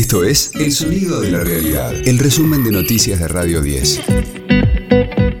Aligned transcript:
Esto 0.00 0.24
es 0.24 0.52
El 0.54 0.72
Sonido 0.72 1.20
de 1.20 1.30
la 1.30 1.40
Realidad, 1.44 1.92
el 1.92 2.18
resumen 2.18 2.64
de 2.64 2.70
noticias 2.70 3.20
de 3.20 3.28
Radio 3.28 3.60
10. 3.60 4.00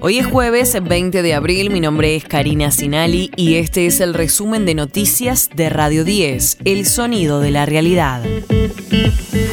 Hoy 0.00 0.18
es 0.18 0.26
jueves 0.26 0.76
20 0.78 1.22
de 1.22 1.32
abril, 1.32 1.70
mi 1.70 1.80
nombre 1.80 2.14
es 2.14 2.24
Karina 2.24 2.70
Sinali 2.70 3.30
y 3.36 3.54
este 3.54 3.86
es 3.86 4.00
el 4.00 4.12
resumen 4.12 4.66
de 4.66 4.74
noticias 4.74 5.48
de 5.56 5.70
Radio 5.70 6.04
10, 6.04 6.58
El 6.66 6.84
Sonido 6.84 7.40
de 7.40 7.52
la 7.52 7.64
Realidad. 7.64 8.22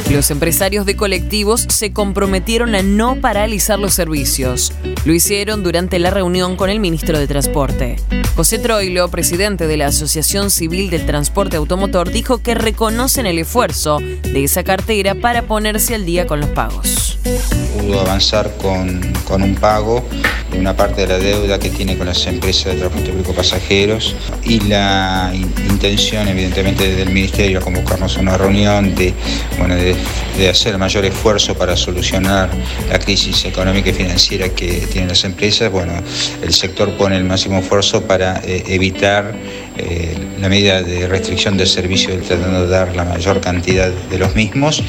Los 0.10 0.32
empresarios 0.32 0.86
de 0.86 0.96
colectivos 0.96 1.66
se 1.68 1.92
comprometieron 1.92 2.76
a 2.76 2.82
no 2.82 3.20
paralizar 3.20 3.78
los 3.78 3.94
servicios. 3.94 4.71
Lo 5.04 5.14
hicieron 5.14 5.64
durante 5.64 6.00
la 6.00 6.12
reunión 6.12 6.56
con 6.56 6.70
el 6.70 6.80
ministro 6.80 7.20
de 7.20 7.28
Transporte. 7.28 7.98
José 8.36 8.57
Troilo, 8.57 9.10
presidente 9.10 9.68
de 9.68 9.75
la 9.75 9.88
Asociación 9.88 10.50
Civil 10.50 10.89
del 10.89 11.06
Transporte 11.06 11.57
Automotor, 11.57 12.10
dijo 12.10 12.38
que 12.38 12.56
reconocen 12.56 13.25
el 13.25 13.38
esfuerzo 13.38 14.00
de 14.00 14.43
esa 14.46 14.64
cartera 14.64 15.14
para 15.16 15.42
ponerse 15.42 15.93
al 15.93 16.06
día 16.06 16.25
con 16.25 16.39
los 16.39 16.50
pagos. 16.52 17.19
Pudo 17.87 18.01
avanzar 18.01 18.51
con, 18.57 19.00
con 19.23 19.41
un 19.41 19.55
pago 19.55 20.05
de 20.51 20.59
una 20.59 20.75
parte 20.75 21.01
de 21.01 21.07
la 21.07 21.19
deuda 21.19 21.57
que 21.57 21.69
tiene 21.69 21.97
con 21.97 22.05
las 22.05 22.27
empresas 22.27 22.73
de 22.73 22.79
transporte 22.79 23.11
público 23.11 23.33
pasajeros 23.33 24.13
y 24.43 24.60
la 24.68 25.32
intención 25.33 26.27
evidentemente 26.27 26.93
del 26.96 27.11
Ministerio 27.11 27.60
a 27.60 27.61
convocarnos 27.61 28.18
a 28.18 28.19
una 28.19 28.37
reunión 28.37 28.93
de, 28.93 29.13
bueno, 29.57 29.75
de, 29.75 29.96
de 30.37 30.50
hacer 30.50 30.77
mayor 30.77 31.05
esfuerzo 31.05 31.55
para 31.55 31.77
solucionar 31.77 32.50
la 32.89 33.00
crisis 33.00 33.45
económica 33.45 33.89
y 33.89 33.94
financiera 33.94 34.49
que 34.49 34.85
tienen 34.91 35.08
las 35.08 35.23
empresas. 35.23 35.72
Bueno, 35.72 35.94
el 36.41 36.53
sector 36.53 36.91
pone 36.97 37.16
el 37.16 37.23
máximo 37.23 37.59
esfuerzo 37.59 38.03
para 38.03 38.41
eh, 38.44 38.63
evitar 38.67 39.33
eh, 39.78 40.17
la 40.40 40.50
medida 40.50 40.81
de 40.81 41.08
restricción 41.08 41.58
del 41.58 41.67
servicio, 41.67 42.20
tratando 42.22 42.64
de 42.64 42.67
dar 42.67 42.95
la 42.95 43.06
mayor 43.06 43.42
cantidad 43.42 43.90
de 43.90 44.17
los 44.17 44.36
mismos 44.36 44.84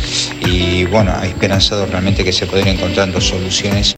y 0.47 0.84
bueno, 0.87 1.12
esperanzado 1.23 1.86
realmente 1.86 2.25
que 2.25 2.33
se 2.33 2.47
puedan 2.47 2.69
encontrando 2.69 3.20
soluciones. 3.20 3.95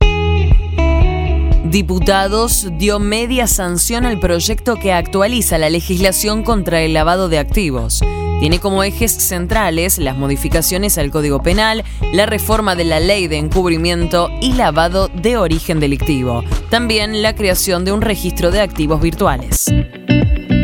Diputados 1.64 2.66
dio 2.78 2.98
media 2.98 3.46
sanción 3.46 4.04
al 4.04 4.18
proyecto 4.18 4.74
que 4.74 4.92
actualiza 4.92 5.56
la 5.56 5.70
legislación 5.70 6.42
contra 6.42 6.82
el 6.82 6.94
lavado 6.94 7.28
de 7.28 7.38
activos. 7.38 8.00
Tiene 8.40 8.58
como 8.58 8.82
ejes 8.82 9.12
centrales 9.12 9.98
las 9.98 10.16
modificaciones 10.16 10.98
al 10.98 11.10
Código 11.10 11.42
Penal, 11.42 11.84
la 12.12 12.26
reforma 12.26 12.74
de 12.74 12.84
la 12.84 12.98
ley 12.98 13.28
de 13.28 13.36
encubrimiento 13.36 14.30
y 14.40 14.54
lavado 14.54 15.08
de 15.08 15.36
origen 15.36 15.78
delictivo. 15.78 16.42
También 16.70 17.22
la 17.22 17.36
creación 17.36 17.84
de 17.84 17.92
un 17.92 18.00
registro 18.00 18.50
de 18.50 18.62
activos 18.62 19.00
virtuales. 19.00 19.66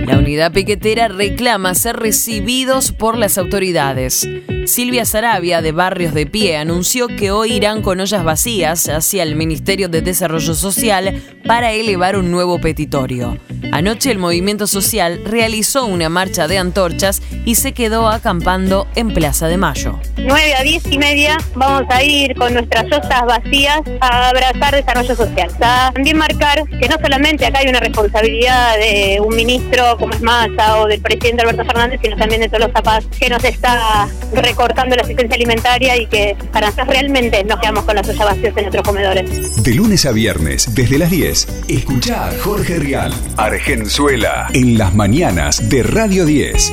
La 0.07 0.19
unidad 0.19 0.53
piquetera 0.53 1.09
reclama 1.09 1.75
ser 1.75 1.97
recibidos 1.97 2.93
por 2.93 3.19
las 3.19 3.39
autoridades. 3.39 4.29
Silvia 4.67 5.05
Sarabia, 5.05 5.63
de 5.63 5.73
Barrios 5.73 6.13
de 6.13 6.27
Pie, 6.27 6.57
anunció 6.57 7.07
que 7.07 7.31
hoy 7.31 7.53
irán 7.53 7.83
con 7.83 8.01
ollas 8.01 8.25
vacías 8.25 8.89
hacia 8.89 9.23
el 9.23 9.37
Ministerio 9.37 9.89
de 9.89 10.03
Desarrollo 10.03 10.55
Social 10.55 11.23
para 11.47 11.73
elevar 11.73 12.17
un 12.17 12.31
nuevo 12.31 12.61
petitorio. 12.61 13.39
Anoche 13.73 14.11
el 14.11 14.19
movimiento 14.19 14.67
social 14.67 15.21
realizó 15.25 15.87
una 15.87 16.09
marcha 16.09 16.49
de 16.49 16.59
antorchas 16.59 17.23
y 17.45 17.55
se 17.57 17.73
quedó 17.73 18.09
acampando 18.09 18.87
en 18.95 19.15
Plaza 19.15 19.49
de 19.49 19.57
Mayo. 19.57 20.01
9 20.17 20.55
a 20.55 20.63
10 20.63 20.87
y 20.91 20.99
media 20.99 21.37
vamos 21.55 21.85
a 21.91 22.03
ir 22.03 22.35
con 22.35 22.53
nuestras 22.53 22.85
ollas 22.87 23.27
vacías 23.27 23.81
a 24.01 24.29
abrazar 24.31 24.75
desarrollo 24.75 25.15
social. 25.15 25.51
También 25.59 26.17
marcar 26.17 26.65
que 26.69 26.89
no 26.89 26.97
solamente 27.01 27.47
acá 27.47 27.61
hay 27.61 27.69
una 27.69 27.81
responsabilidad 27.81 28.77
de 28.79 29.19
un 29.21 29.35
ministro 29.35 29.97
como 29.99 30.13
es 30.13 30.21
Massa 30.23 30.81
o 30.81 30.87
del 30.87 31.01
presidente 31.01 31.43
Alberto 31.43 31.65
Fernández, 31.65 32.01
sino 32.03 32.17
también 32.17 32.41
de 32.41 32.49
todos 32.49 32.61
los 32.61 32.73
zapas 32.73 33.07
que 33.19 33.29
nos 33.29 33.45
está 33.45 34.09
recortando 34.57 34.97
la 34.97 35.03
asistencia 35.03 35.35
alimentaria 35.35 35.97
y 35.99 36.07
que 36.07 36.35
para 36.51 36.69
nosotros 36.69 36.89
realmente 36.89 37.45
nos 37.45 37.61
quedamos 37.61 37.85
con 37.85 37.95
las 37.95 38.09
ollas 38.09 38.25
vacías 38.25 38.57
en 38.57 38.63
nuestros 38.63 38.83
comedores. 38.83 39.63
De 39.63 39.75
lunes 39.75 40.07
a 40.07 40.13
viernes, 40.13 40.75
desde 40.75 40.97
las 40.97 41.11
10, 41.11 41.65
escucha 41.69 42.29
a 42.29 42.39
Jorge 42.39 42.79
Rial, 42.79 43.13
Argenzuela, 43.37 44.49
en 44.55 44.79
las 44.79 44.95
mañanas 44.95 45.69
de 45.69 45.83
Radio 45.83 46.25
10. 46.25 46.73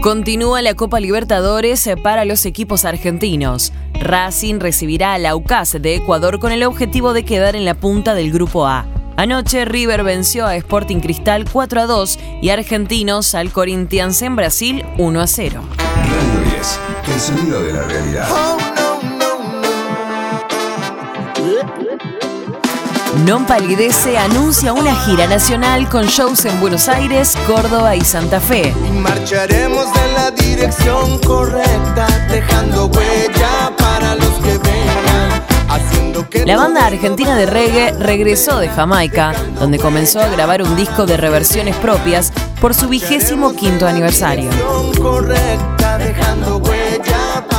Continúa 0.00 0.62
la 0.62 0.74
Copa 0.74 1.00
Libertadores 1.00 1.90
para 2.04 2.24
los 2.24 2.46
equipos 2.46 2.84
argentinos. 2.84 3.72
Racing 4.00 4.60
recibirá 4.60 5.14
a 5.14 5.18
la 5.18 5.34
UCAS 5.34 5.82
de 5.82 5.96
Ecuador 5.96 6.38
con 6.38 6.52
el 6.52 6.62
objetivo 6.62 7.12
de 7.12 7.24
quedar 7.24 7.56
en 7.56 7.64
la 7.64 7.74
punta 7.74 8.14
del 8.14 8.30
Grupo 8.30 8.68
A. 8.68 8.86
Anoche 9.18 9.64
River 9.64 10.04
venció 10.04 10.46
a 10.46 10.54
Sporting 10.54 11.00
Cristal 11.00 11.44
4 11.50 11.80
a 11.80 11.86
2 11.86 12.18
y 12.40 12.50
Argentinos 12.50 13.34
al 13.34 13.50
Corinthians 13.50 14.22
en 14.22 14.36
Brasil 14.36 14.86
1 14.96 15.20
a 15.20 15.26
0. 15.26 15.60
Radio 15.76 16.52
10, 16.54 16.80
el 17.14 17.20
sonido 17.20 17.60
de 17.64 17.72
la 17.72 17.82
realidad. 17.82 18.28
Non 23.26 23.44
Palidece 23.44 24.16
anuncia 24.16 24.72
una 24.72 24.94
gira 24.94 25.26
nacional 25.26 25.88
con 25.88 26.06
shows 26.06 26.44
en 26.44 26.60
Buenos 26.60 26.88
Aires, 26.88 27.36
Córdoba 27.48 27.96
y 27.96 28.02
Santa 28.02 28.38
Fe. 28.38 28.72
Y 28.86 28.92
marcharemos 29.00 29.86
en 29.96 30.14
la 30.14 30.30
dirección 30.30 31.18
correcta, 31.26 32.06
dejando 32.30 32.86
huella 32.86 33.74
para 33.76 34.14
los 34.14 34.30
que 34.44 34.58
vengan. 34.58 35.07
La 36.46 36.56
banda 36.56 36.86
argentina 36.86 37.36
de 37.36 37.46
reggae 37.46 37.92
regresó 37.98 38.58
de 38.58 38.68
Jamaica, 38.68 39.32
donde 39.58 39.78
comenzó 39.78 40.20
a 40.20 40.28
grabar 40.28 40.62
un 40.62 40.76
disco 40.76 41.06
de 41.06 41.16
reversiones 41.16 41.76
propias 41.76 42.32
por 42.60 42.74
su 42.74 42.88
vigésimo 42.88 43.54
quinto 43.54 43.86
aniversario. 43.86 44.50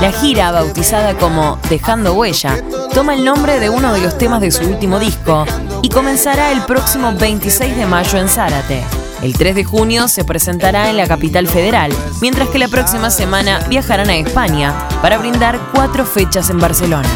La 0.02 0.12
gira, 0.12 0.52
bautizada 0.52 1.14
como 1.16 1.60
Dejando 1.70 2.14
Huella, 2.14 2.58
toma 2.94 3.14
el 3.14 3.26
nombre 3.26 3.60
de 3.60 3.70
uno 3.70 3.94
de 3.94 4.02
los 4.02 4.18
temas 4.18 4.42
de 4.42 4.52
su 4.52 4.64
último 4.64 5.00
disco 5.00 5.46
y 5.82 5.90
comenzará 5.90 6.52
el 6.52 6.62
próximo 6.62 7.14
26 7.14 7.76
de 7.76 7.86
mayo 7.86 8.18
en 8.18 8.30
Zárate. 8.30 8.84
El 9.22 9.34
3 9.34 9.56
de 9.56 9.64
junio 9.66 10.08
se 10.08 10.24
presentará 10.24 10.90
en 10.90 10.96
la 10.96 11.06
capital 11.06 11.48
federal, 11.48 11.92
mientras 12.22 12.48
que 12.50 12.60
la 12.60 12.70
próxima 12.70 13.10
semana 13.10 13.60
viajarán 13.68 14.10
a 14.10 14.16
España 14.16 14.74
para 15.02 15.18
brindar 15.18 15.60
cuatro 15.74 16.06
fechas 16.06 16.50
en 16.50 16.60
Barcelona. 16.60 17.10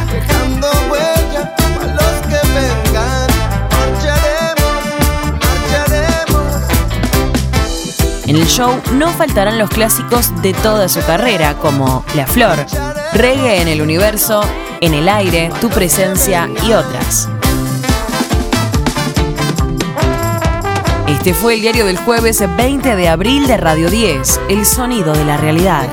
En 8.33 8.39
el 8.39 8.47
show 8.47 8.81
no 8.93 9.09
faltarán 9.09 9.59
los 9.59 9.69
clásicos 9.69 10.31
de 10.41 10.53
toda 10.53 10.89
su 10.89 10.99
carrera, 11.01 11.53
como 11.59 12.03
La 12.15 12.25
Flor, 12.25 12.65
Reggae 13.13 13.61
en 13.61 13.67
el 13.67 13.79
Universo, 13.79 14.41
En 14.81 14.95
el 14.95 15.07
Aire, 15.07 15.51
Tu 15.61 15.69
Presencia 15.69 16.49
y 16.67 16.73
otras. 16.73 17.29
Este 21.07 21.35
fue 21.35 21.53
el 21.53 21.61
diario 21.61 21.85
del 21.85 21.97
jueves 21.97 22.43
20 22.57 22.95
de 22.95 23.07
abril 23.07 23.45
de 23.45 23.57
Radio 23.57 23.91
10, 23.91 24.41
El 24.49 24.65
Sonido 24.65 25.13
de 25.13 25.25
la 25.25 25.37
Realidad. 25.37 25.87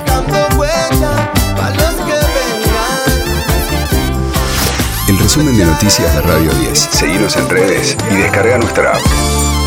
El 5.08 5.18
resumen 5.18 5.58
de 5.58 5.66
noticias 5.66 6.14
de 6.14 6.22
Radio 6.22 6.50
10. 6.54 6.88
Seguimos 6.90 7.36
en 7.36 7.50
redes 7.50 7.98
y 8.10 8.14
descarga 8.14 8.56
nuestra 8.56 8.92
app. 8.92 9.59